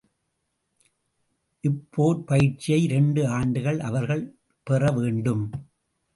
இப்போர்ப்பயிற்சியை 1.63 2.81
இரண்டு 2.81 3.27
ஆண்டுகள் 3.27 3.79
அவர்கள் 3.79 4.35
பெறவேண்டும். 4.63 5.51